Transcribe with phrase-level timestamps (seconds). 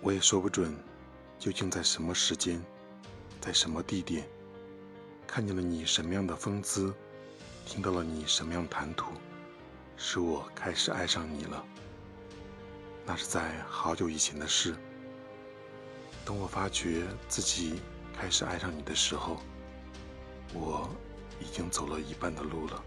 [0.00, 0.76] 我也说不准
[1.38, 2.62] 究竟在什么时间
[3.40, 4.24] 在什么地点
[5.26, 6.94] 看见了你什么样的风姿
[7.66, 9.12] 听到了你什么样谈吐
[9.96, 11.64] 使我开始爱上你了。
[13.04, 14.76] 那是在好久以前的事。
[16.24, 17.80] 等我发觉自己
[18.12, 19.38] 开始爱上你的时候
[20.52, 20.88] 我
[21.40, 22.84] 已经走了一半的路了。